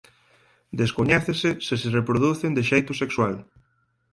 Descoñécese 0.79 1.49
se 1.65 1.75
se 1.81 1.87
reproducen 1.99 2.51
de 2.57 2.63
xeito 2.69 2.91
sexual. 3.01 3.35